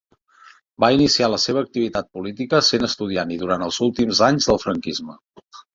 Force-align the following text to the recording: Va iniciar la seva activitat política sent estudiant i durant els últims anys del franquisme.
Va 0.83 0.89
iniciar 0.95 1.29
la 1.33 1.39
seva 1.43 1.63
activitat 1.67 2.09
política 2.17 2.63
sent 2.73 2.89
estudiant 2.91 3.37
i 3.37 3.41
durant 3.47 3.69
els 3.71 3.81
últims 3.91 4.27
anys 4.31 4.51
del 4.53 4.65
franquisme. 4.67 5.21